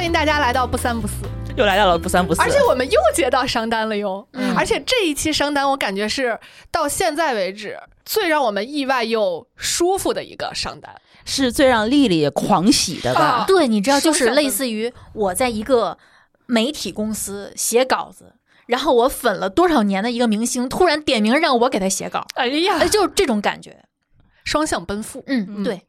[0.00, 1.12] 欢迎大家来到不三不四，
[1.58, 4.26] 又来到了不三不四，而且我们又接到商单了哟。
[4.32, 10.90] 嗯而且这一期商单，我感觉是到现在为止最让我们意外又舒服的一个商单。
[11.26, 13.20] 是最让丽丽狂喜的吧？
[13.20, 15.98] 啊对，你知道，就是类似于我在一个
[16.46, 18.32] 媒体公司写稿子，
[18.68, 23.84] 然后我粉了多少年的一个明星，突然点名让我给他写稿，哎呀哎，，就是这种感觉。
[24.44, 25.22] 双向奔赴。
[25.26, 25.82] 嗯，嗯对，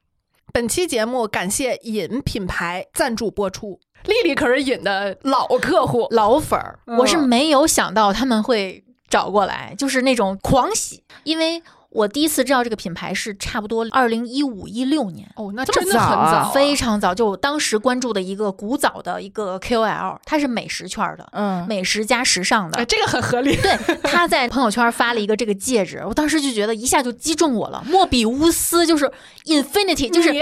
[0.52, 3.80] 本期节目感谢尹品牌赞助播出。
[4.06, 15.30] 丽丽可是引的老客户，老粉儿，嗯我是没有想到他们会找过来，就是那种狂喜，因为我第一次知道这个品牌是差不多二零一五一六年。
[15.36, 23.58] 哦，那真的很早非常早，就我当时关注的一个古早的一个 KOL，他是美食圈的，嗯，美食加时尚的哎，，这个很合理。
[23.58, 27.84] 对，他在朋友圈发了一个这个戒指，我当时就觉得一下就击中我了。
[27.86, 29.12] 莫比乌斯就是
[29.44, 30.42] infinity，就是你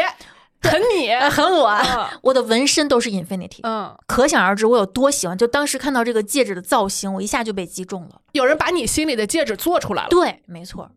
[0.62, 1.80] 很你，呃很我
[2.24, 5.38] 我的纹身都是 infinity，嗯，可想而知我有多喜欢。
[5.38, 8.22] 就当时看到这个戒指的造型，我一下就被击中了。
[8.34, 10.10] 有人把你心里的戒指做出来了。
[10.10, 10.92] 对，没错，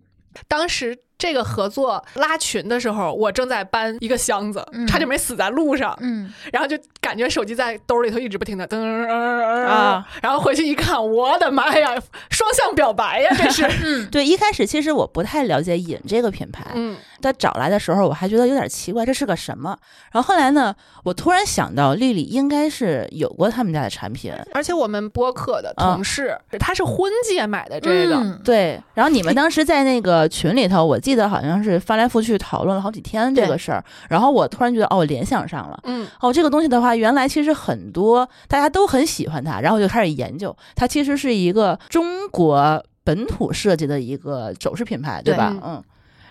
[0.49, 4.87] 当时这个合作拉群的时候，我正在搬一个箱子，嗯。
[4.87, 11.95] 差点没死在路上，嗯，然后就感觉手机在兜里头一直不停的噔噔噔啊，然后回去一看，我的妈呀，
[12.31, 16.97] 双向表白呀，这是， 嗯，对，一开始其实我不太了解尹这个品牌，嗯。
[17.23, 19.79] 他找来的时候我还觉得有点奇怪，这是个什么？
[20.11, 28.83] 然后后来呢，我突然想到丽丽应该是有过他们家的产品，而且我们播客的同事，他是婚戒买的这个，嗯，对。
[28.95, 35.81] 然后你们 当时在那个群里头，我记得好像是翻来覆去讨论了好几天这个事儿，然后我突然觉得哦，我联想上了。
[35.85, 45.57] 嗯哦，这个东西的话，原来其实很多大家都很喜欢它，然后我就开始研究，它其实是一个中国本土设计的一个首饰品牌，对对吧？
[45.63, 45.83] 嗯。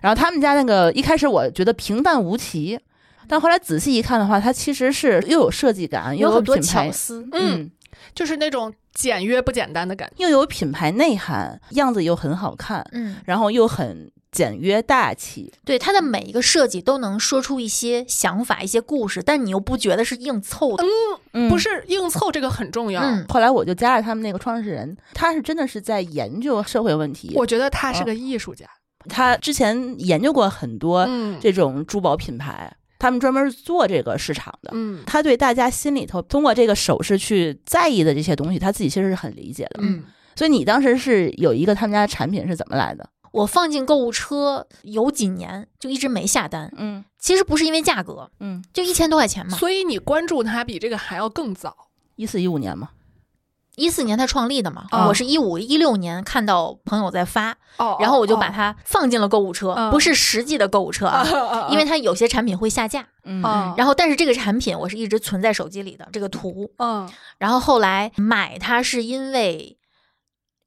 [0.01, 2.79] 然后他们家那个一开始我觉得平淡无奇，
[3.27, 7.21] 但后来仔细一看的话，它其实是又有设计感，又有很多巧，思。
[7.31, 7.71] 嗯，嗯，
[8.15, 10.23] 就是那种简约不简单的感觉。
[10.23, 15.53] 又有品牌内涵，样子又很好看，嗯，然后又很简约大气。
[15.63, 20.83] 对，它的每一个设计都能说出一些想法、一些故事，但你又不觉得是硬凑的。
[21.31, 21.61] 嗯不。
[21.61, 23.03] 是硬凑，这个很重要。
[23.03, 27.33] 嗯，后来我就加了他们那个创始人，他是真的是在研究社会问题。
[27.35, 28.65] 我觉得他是个艺术家。
[29.07, 34.71] 他之前研究过很多嗯这种珠宝品牌，他们专门做这个市场的。
[34.73, 39.81] 嗯他对大家心里头通过这个首饰去在意的这些东西，他自己其实是很理解的。
[39.83, 40.03] 嗯，
[40.35, 43.07] 所以你当时是有一个他们家的产品是怎么来的？
[43.31, 46.71] 我放进购物车有几年，就一直没下单。
[46.77, 49.57] 嗯其实不是因为价格，嗯，就一千多块钱嘛。
[49.57, 51.75] 所以你关注它比这个还要更早。
[52.15, 52.89] 一四一五年嘛。
[53.77, 63.07] 一四年他创立的嘛，啊我是一五一六年看到朋友在发，哦然后我就把它放进了购物车，嗯不是实际的购物车啊，啊因为它有些产品会下架。
[63.23, 66.69] 嗯啊然后，但是这个产品我是一直存在手机里的这个图。
[66.77, 69.77] 嗯然后后来买它是因为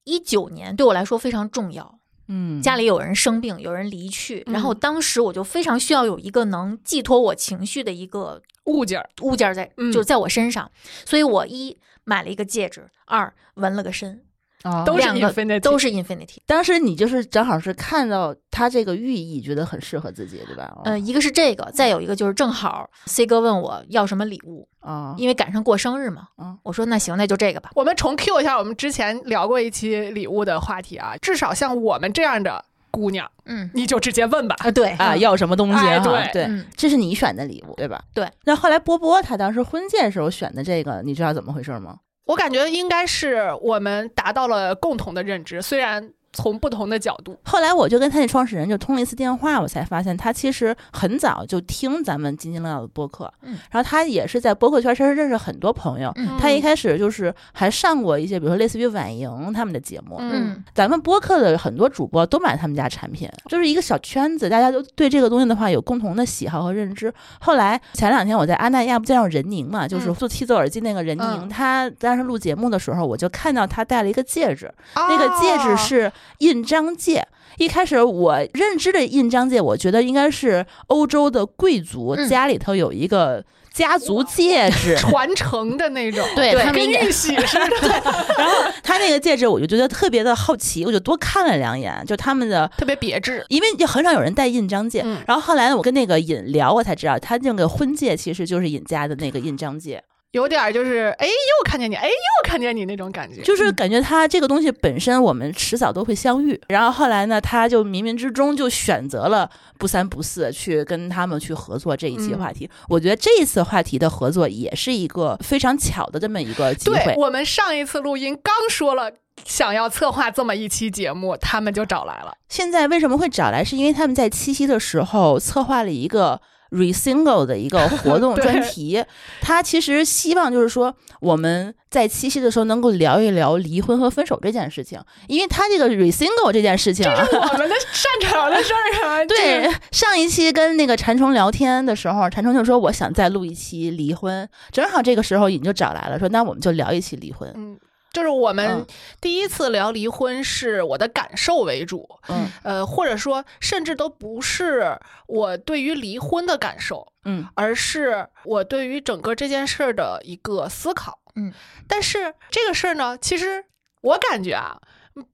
[0.05, 1.99] 一九年对我来说非常重要，
[2.29, 9.93] 嗯，家里有人生病，有人离去，嗯然后当时我就非常需要有一个能寄托我情绪的一个物件儿，物件在，嗯。
[9.93, 10.71] 就在我身上，
[11.05, 14.23] 所以我一买了一个戒指，二纹了个身，
[14.65, 16.39] 哦都是两个 infinity 都是 infinity。
[16.47, 20.73] 当时你就是正好是看到它这个寓意，觉得很适合自己，对吧？
[20.85, 27.71] 嗯呃，一个是这个，再有一个就是正好 C 哥问我要什么礼物，啊，因为赶上过生日嘛，嗯我说那行，那就这个吧。
[27.75, 34.57] 我们重 Q 一下我们之前聊过一期礼物的话题啊，至少像我们这样的姑娘，嗯你就直接问吧。
[34.61, 35.87] 啊，对啊，要什么东西哈？
[35.89, 38.03] 哎对对，嗯这是你选的礼物，对吧？
[38.15, 38.27] 对。
[38.45, 41.97] 那后来波波他当时婚戒时候选的这个，你知道怎么回事吗？
[42.25, 47.37] 我感觉应该是我们达到了共同的认知，虽然从不同的角度。
[47.45, 56.13] 后来我就跟他那创始人就通了一次电话，我才发现他其实很早就听咱们津津乐道的播客，嗯然后他也是在播客圈其实认识很多朋友。
[56.17, 60.17] 嗯他一开始就是还上过一些，比如说类似于婉莹他们的节目。
[60.19, 67.13] 嗯咱们播客的很多主播都买他们家产品，就是一个小圈子，大家都对这个东西的话有共同的喜好和认知。
[67.41, 77.27] 后来前两天我在阿那亚不见到任宁嘛，就是嗯做七奏耳机那个任宁，嗯他当时录节目的时候，我就看到他戴了一个戒指，那个戒指哦是印章戒。
[77.59, 88.03] 一开始我认知的印章戒，我觉得应该是欧洲的贵族嗯家里头有一个家族戒指， 传承的那种，对他们跟玉玺似的，
[88.37, 92.69] 然后他那个戒指我就觉得特别的好奇，我就多看了两眼，就他们的。
[92.77, 93.45] 特别别致。
[93.49, 100.03] 因为就很少有人戴印章戒，嗯然后后来我跟那个尹聊，我才知道他那个婚戒其实就是尹家的那个印章戒。
[100.35, 103.41] 有点儿就是哎又看见你，哎又看见你那种感觉。
[103.43, 109.49] 就是感觉他这个东西本身我们迟早都会相遇，然后后来呢，他就冥冥之中就选择了
[109.79, 112.69] 不三不四去跟他们去合作这一期嗯话题。
[112.89, 116.99] 我觉得这一次话题的合作也是一个非常巧的这么一个机会。
[117.05, 119.13] 对我们上一次录音刚说了
[119.45, 122.35] 想要策划这么一期节目，他们就找来了。
[122.49, 123.63] 现在为什么会找来？
[123.63, 126.41] 是因为他们在七夕的时候策划了一个
[126.71, 129.05] resingle 的一个 活动专题。
[129.41, 137.27] 他其实希望就是说，我们在七夕的时候能够聊一聊离婚和分手这件事情，因为他这个 resingle 这件事情啊。
[137.31, 147.53] 我们的 擅长的事儿啊，对，上一期跟那个馋虫聊天的时候，馋虫就说我想再录一期离婚，正好这个时候你就找来了，说那我们就聊一期离婚。
[147.55, 147.79] 嗯，
[148.15, 148.87] 就是我们嗯
[149.21, 154.97] 第一次聊离婚是我的感受为主，嗯呃，或者说甚至都不是
[155.27, 161.19] 我对于离婚的感受，嗯而是我对于整个这件事儿的一个思考。
[161.35, 161.53] 嗯，
[161.89, 163.65] 但是这个事儿呢，其实
[164.01, 164.81] 我感觉啊，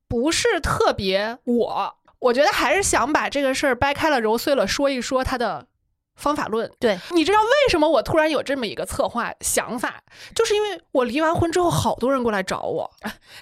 [0.09, 5.67] 不是特别我，我觉得还是想把这个事儿掰开了揉碎了说一说它的。
[6.21, 10.01] 方法论，对，你知道为什么我突然有这么一个策划想法，
[10.35, 12.89] 就是因为我离完婚之后，好多人过来找我。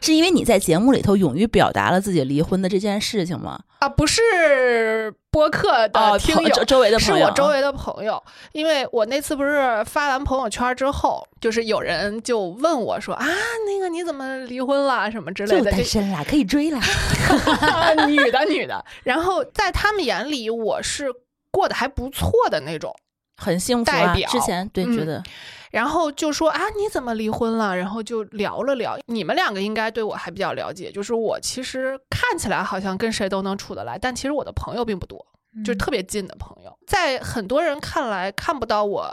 [0.00, 3.60] 是因为你在节目里头勇于表达了自己离婚的这件事情吗？
[3.80, 7.26] 啊，不是播客的听友，朋周周围的是朋友。
[7.26, 8.20] 是，我周围的朋友，
[8.52, 13.26] 因为我那次不是发完朋友圈之后，就是有人就问我说啊，
[13.66, 15.10] 那个你怎么离婚了？
[15.10, 16.80] 什么之类就的，单身啦，可以追啦。
[17.96, 18.84] 这 女的女的。
[19.04, 21.12] 然后在他们眼里，我是
[21.50, 22.94] 过得还不错的那种，
[23.36, 24.06] 很幸福啊！
[24.06, 25.22] 代表之前对、嗯觉得
[25.70, 27.76] 然后就说啊你怎么离婚了？
[27.76, 35.26] 然后就聊了聊，你们两个应该对我还比较了解，就是我其实看起来好像跟谁都能处得来，但其实我的朋友并不多。
[35.64, 39.10] 就是特别近的朋友，在很多人看来看不到我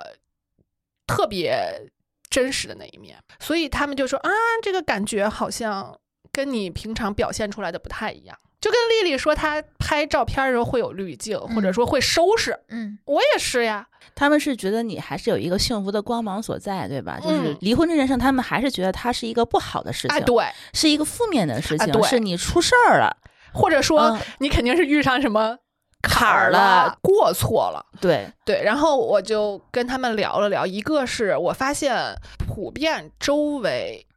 [1.08, 1.90] 特别
[2.30, 4.30] 真实的那一面，所以他们就说啊，
[4.62, 5.98] 这个感觉好像
[6.32, 8.38] 跟你平常表现出来的不太一样。
[8.66, 13.86] 就跟丽丽说，她拍照片的时候会有滤镜，或者说会收拾，嗯我也是呀。
[14.16, 17.20] 他们是觉得你还是有一个幸福的光芒所在，对吧？
[17.22, 23.16] 就是嗯离婚这件事，他们还是觉得它是一个不好的事情，哎，对，是一个负面的事情，啊对是你出事儿了。
[23.54, 25.56] 或者说、嗯你肯定是遇上什么
[26.02, 27.86] 坎儿儿了，过错了。
[28.02, 32.16] 对，对，然后我就跟他们聊了聊，一个是我发现
[32.48, 34.08] 普遍周围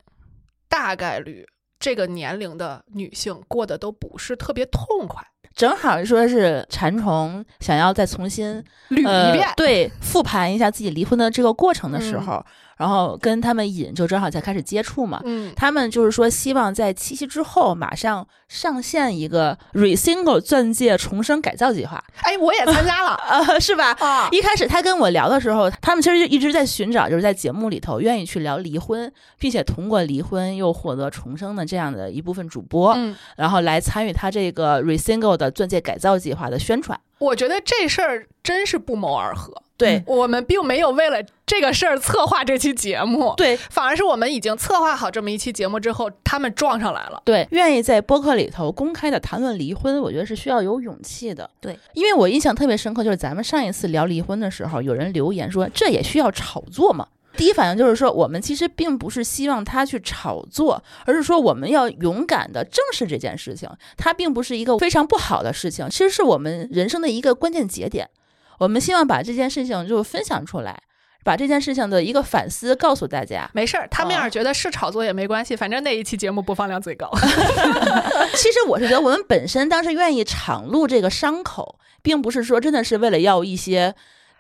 [0.71, 1.47] 大概率
[1.79, 9.49] 这个年龄的女性过得都不是特别痛快，正好说是馋虫想要再重新捋呃一遍。
[9.57, 12.47] 对，复盘一下自己离婚的这个过程的时嗯候，
[12.79, 15.21] 然后跟他们引就正好才开始接触嘛。
[15.25, 23.93] 嗯，他们就是说，希望在七夕之后马上上线一个 Resingle 钻戒重生改造计划，哎，我也参加了 呃，是吧？
[24.01, 36.99] 啊，一开始他跟我聊的时候，他们其实就一直在寻找，就是在节目里头愿意去聊离婚，并且通过离婚又获得重生的这样的一部分主播，嗯，然后来参与他这个 Resingle 的钻戒改造计划的宣传。
[37.19, 39.53] 我觉得这事儿真是不谋而合。
[39.79, 47.23] 对、我们并没有为了这个事儿策划这期节目，对反而是我们已经策划好这么一期节目之后，他们撞上来了。
[47.25, 51.49] 对，愿意在播客里头公开的谈论离婚，我觉得是需要有勇气的。
[51.61, 57.07] 对，因为我印象特别深刻，就是咱们上一次聊离婚的时候，有人留言说这也需要炒作嘛？
[57.37, 68.11] 第一反应就是说，我们其实并不是希望他去炒作，而是说我们要勇敢的正视这件事情，它并不是一个非常不好的事情，其实是我们人生的一个关键节点。
[68.59, 70.83] 我们希望把这件事情就分享出来，
[71.25, 73.49] 把这件事情的一个反思告诉大家。
[73.55, 77.11] 没事儿，他们要哦是觉得是炒作也没关系，反正那一期节目播放量最高。
[78.35, 83.95] 其实我是觉得，我们本身当时愿意敞露这个伤口，并不是说真的是为了要一些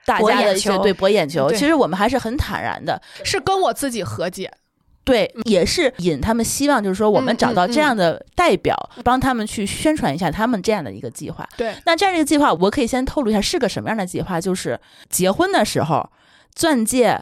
[0.04, 1.48] 大家的一些球对博眼球。
[1.48, 4.52] 对其实我们还是很坦然的，是跟我自己和解。
[5.08, 11.48] 对，也是引他们希望，就是说我们嗯找到嗯这样的代表，帮他们去宣传一下他们这样的一个计划。
[11.56, 16.08] 对，那这样的一个计划，我可以先透露一下是个什么样的计划，就是结婚的时候，
[16.54, 17.18] 钻戒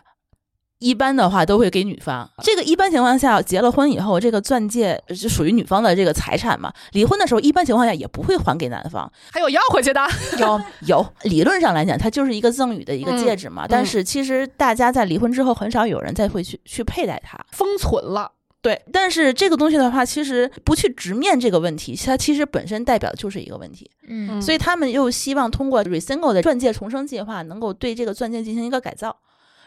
[0.78, 2.28] 一般的话都会给女方。
[2.42, 6.72] 这个一般情况下，结了婚以后，这个钻戒就属于女方的这个财产嘛。
[6.92, 9.10] 离婚的时候，一般情况下也不会还给男方。
[9.32, 10.06] 还有要回去的，
[10.38, 13.66] 有有，理论上来讲，它就是一个赠与的一个戒指嘛。
[13.68, 17.38] 但是其实大家在离婚之后，很少有人再会去去佩戴它。
[17.52, 18.32] 封存了。
[18.62, 23.88] 对，但是这个东西的话，其实不去直面这个问题，它其实本身代表的就是一个问题。
[24.08, 29.16] 嗯所以他们又希望通过 Resingle 的钻戒重生计划，能够对这个钻戒进行一个改造。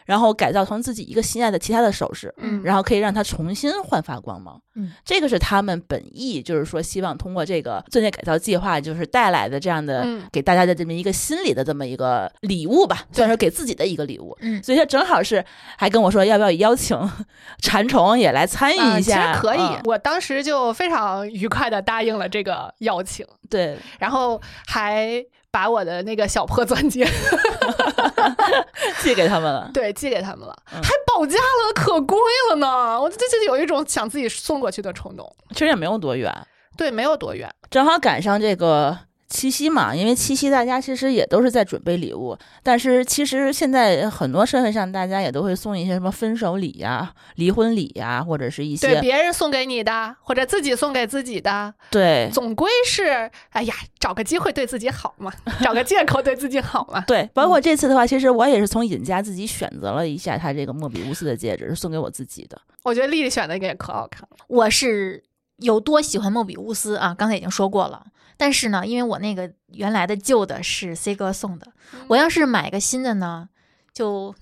[0.06, 4.62] 然后改造成自己一个心爱的其他的首饰，嗯然后可以让它重新焕发光芒。
[4.76, 14.38] 嗯，这个是他们本意，就是说希望通过这个钻戒改造计划，就是带来的这样的、嗯给大家的这么一个心理的这么一个礼物吧，算是给自己的一个礼物。
[14.42, 15.44] 嗯所以他正好是
[15.78, 16.98] 还跟我说，要不要邀请
[17.62, 19.34] 馋虫也来参与啊一下？
[19.34, 27.08] 其实可以，嗯我当时就非常愉快的答应了这个邀请，对，然后还把我的那个小破钻戒
[29.02, 29.70] 寄给他们了。
[29.74, 32.18] 对寄给他们了，嗯还保价了，可贵
[32.50, 33.00] 了呢！
[33.02, 35.36] 我这就有一种想自己送过去的冲动。
[35.52, 36.34] 其实也没有多远，
[36.78, 37.50] 对，没有多远。
[37.70, 38.98] 正好赶上这个
[39.30, 55.32] 七夕嘛，因为七夕大家其实也都是在准备礼物，但是其实现在很多社会上大家也都会送一些什么分手礼呀、离婚礼呀，或者是一些对些别人送给你的，或者自己送给自己的，对总归是哎呀，找个机会对自己好嘛，
[55.62, 57.02] 找个借口对自己好嘛。
[57.08, 62.60] 对，包括这次的话，其实我也是从尹家自己选择了一下他这个莫比乌斯的戒指，是送给我自己的。
[62.82, 64.38] 我觉得丽丽选的那个也可好看了。
[64.48, 65.24] 我是
[65.58, 68.04] 有多喜欢莫比乌斯啊，刚才已经说过了。
[68.40, 71.68] 但是呢，因为我那个原来的旧的是 C 哥送的，
[72.08, 73.50] 我要是买个新的呢，
[73.94, 74.34] 就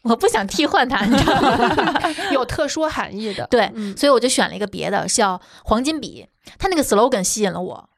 [0.00, 2.00] 我不想替换它，你知道吗？
[2.32, 3.46] 有特殊含义的。
[3.48, 6.26] 对，嗯所以我就选了一个别的，叫黄金比。
[6.58, 7.90] 它那个 slogan 吸引了我，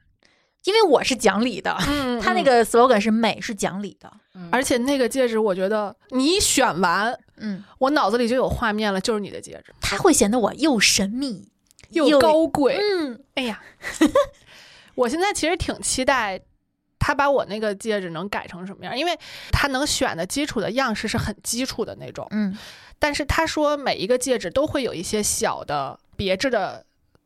[0.65, 4.11] 因为我是讲理的，嗯，它那个 slogan 是美是讲理的。
[4.51, 11.49] 而且那个戒指，我觉得你选完，嗯，我脑子里就有画面了，就是你的戒指，它会显得我又神秘
[11.91, 12.77] 又高贵。
[12.77, 13.61] 嗯，哎呀，
[14.97, 16.37] 我现在其实挺期待
[16.99, 19.17] 他把我那个戒指能改成什么样，因为
[19.51, 22.57] 他能选的基础的样式是很基础的那种，嗯
[22.99, 26.83] 但是他说每一个戒指都会有一些小的别致的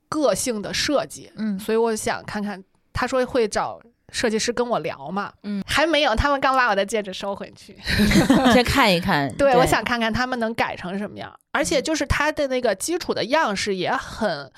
[0.09, 2.63] 个性的设计，嗯所以我想看看，
[2.93, 3.81] 他说会找。
[4.13, 7.77] 设计师跟我聊嘛，嗯，还没有，他们刚把我的戒指收回去。
[8.51, 9.33] 先看一看。
[9.37, 14.51] 对，我想看看他们能改成什么样，而且就是他的那个基础的样式也很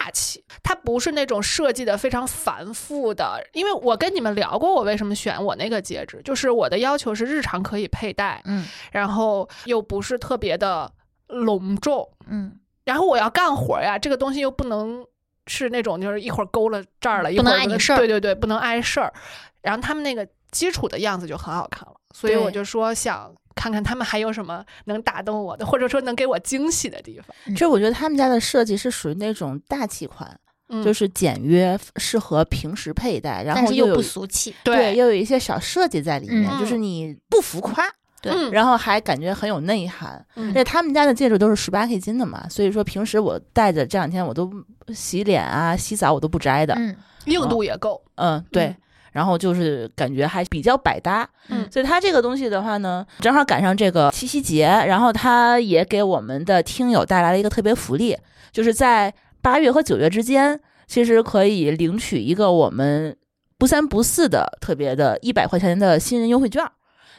[0.00, 3.38] 大气，它不是那种设计的非常繁复的。
[3.52, 8.66] 因为我跟你们聊过，我为什么选我那个戒指，就是我的要求是日常可以佩戴，嗯。
[8.92, 10.90] 然后又不是特别的
[11.26, 15.04] 隆重，嗯，然后我要干活呀，这个东西又不能
[15.46, 17.96] 是那种就是一会儿勾了这儿了，一不能碍你事儿。
[17.98, 19.12] 对对对，不能碍事儿。
[19.60, 27.34] 然后他们那个基础的样子就很好看了，所以我就说想看看他们还有什么能打动我的，或者说能给我惊喜的地方。
[27.46, 30.38] 其实我觉得他们家的设计是属于那种大气款，
[30.68, 34.54] 嗯，就是简约，适合平时佩戴，然但是又不俗气。
[34.64, 37.84] 对，又有一些小设计在里面，嗯就是你不浮夸，
[38.22, 40.24] 对嗯然后还感觉很有内涵。
[40.36, 44.50] 嗯而且他们家的戒指都是十八 K 金的嘛，所以说平时我戴着这两天我都
[44.94, 46.74] 洗脸啊、洗澡我都不摘的。
[46.74, 48.02] 嗯硬度也够。
[48.14, 48.74] 嗯，对。
[49.12, 58.16] 嗯然后就是感觉还比较百搭，嗯所以它这个东西的话呢，正好赶上这个七夕节，然后它也给我们的听友带来了一个特别福利，
[58.52, 59.12] 就是在
[59.42, 63.16] 八月和九月之间，其实可以领取一个我们
[63.58, 66.70] 不三不四的特别的一百块钱的新人优惠券儿。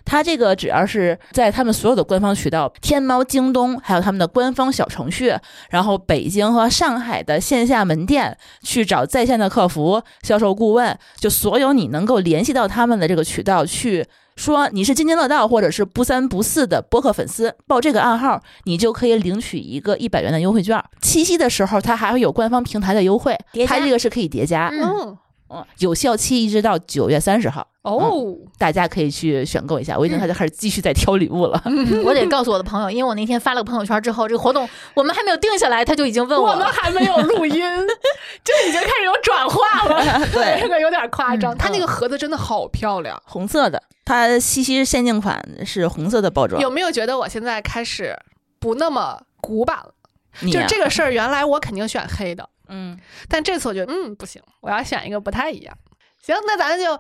[0.04, 5.34] 它这个只要是在他们所有的官方渠道，天猫、京东，还有他们的官方小程序，
[5.70, 14.06] 然后北京和上海的线下门店去找在线的客服、销售顾问，就所有你能够联系到他们的这个渠道去。
[14.38, 20.82] 说你是津津乐道或者是不三不四的播客粉丝，报这个暗号，你就可以领取一个一百元的优惠券。
[21.02, 25.16] 七夕的时候，它还会有官方平台的优惠，叠加它这个是可以叠加，嗯
[25.52, 29.98] 嗯，嗯，有效期一直到九月三十号，哦，大家可以去选购一下。
[29.98, 31.62] 我已经开始开始继续在挑礼物了。
[32.06, 36.66] 我得告诉我的朋友，因为我那天发了个朋友圈之后，这个活动我们还没有定下来，他就已经问我们了。
[36.72, 37.54] 还没有录音，
[38.44, 41.54] 就已经开始有转化了， 对这个有点夸张。
[41.54, 46.62] 嗯它那个盒子真的好漂亮，红色的，它西西限定款是红色的包装。
[46.62, 48.18] 有没有觉得我现在开始
[48.60, 49.94] 不那么古板了？
[50.34, 52.98] 啊就这个事儿，原来我肯定选黑的，嗯，
[53.30, 55.78] 但这次我觉得，嗯，不行，我要选一个不太一样。
[56.22, 56.98] 行，那咱就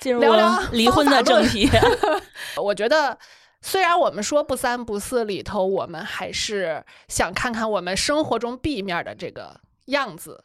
[0.00, 1.68] 进入聊聊离婚的正题。
[2.56, 3.18] 我觉得，
[3.60, 10.42] 虽然我们说不三不四里头，我们还是想看看我们生活中 B 面的这个样子，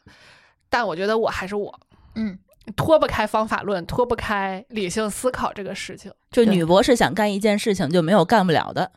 [0.68, 1.80] 但我觉得我还是我，
[2.14, 2.38] 嗯，
[2.76, 6.12] 脱不开方法论，脱不开理性思考这个事情。
[6.30, 8.92] 就女博士想干一件事情，就没有干不了的，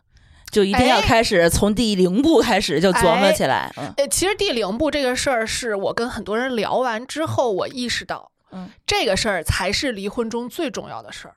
[0.51, 3.71] 就一定要哎开始从第零步开始就琢磨起来。
[3.77, 11.35] 嗯呃，其实第零步这个事儿，是我跟很多人聊完之后，我意识到，嗯这个事儿才是离婚中最重要的事儿。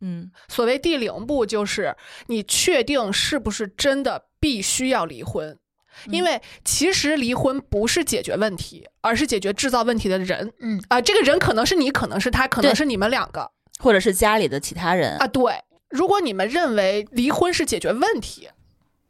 [0.00, 1.96] 嗯所谓第零步，就是
[2.26, 5.58] 你确定是不是真的必须要离婚。
[6.10, 10.52] 因为其实离婚不是解决问题，而是解决制造问题的人。
[10.60, 15.16] 嗯啊、这个人可能是你，可能是他，可能是你们两个或者是家里的其他人。
[15.16, 15.26] 啊。
[15.26, 15.54] 对，
[15.96, 18.50] 如果你们认为离婚是解决问题，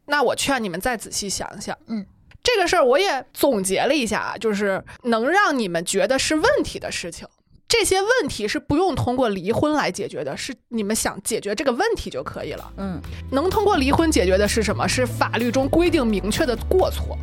[0.05, 1.77] 那我劝你们再仔细想想。
[1.87, 2.05] 嗯，
[2.41, 7.27] 这个事儿我也总结了一下啊，就是能让你们觉得是问题的事情，
[7.67, 12.71] 这些问题是不用通过离婚来解决的，是你们想解决这个问题就可以了。
[12.77, 13.01] 嗯，
[13.31, 14.87] 能通过离婚解决的是什么？
[14.87, 17.17] 是法律中规定明确的过错。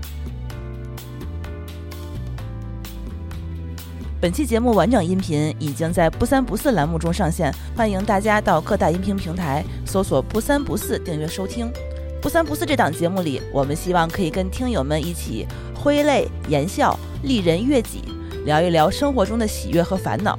[4.24, 11.70] 本期节目完整音频已经在“不三不四”栏目中上线，欢迎大家到各大音频平台搜索“不三不四”订阅收听。
[12.22, 18.02] “不三不四”这档节目里，我们希望可以跟听友们一起挥泪言笑、利人悦己，
[18.46, 20.38] 聊一聊生活中的喜悦和烦恼。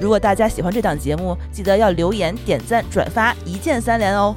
[0.00, 4.34] 如果大家喜欢这档节目，记得要留言、点赞、转发，一键三连哦！